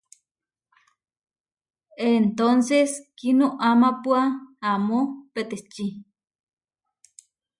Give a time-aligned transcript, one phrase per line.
[2.11, 4.23] Entónces kinoamápua
[4.59, 5.01] amó
[5.33, 5.87] peteči.